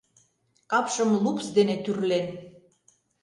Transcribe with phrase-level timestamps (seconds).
[0.71, 2.25] Капшым лупс дене тӱрлен.